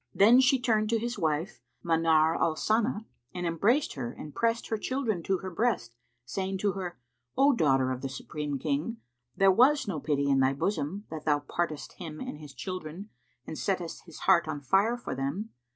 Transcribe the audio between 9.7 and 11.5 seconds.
there no pity in thy bosom, that thou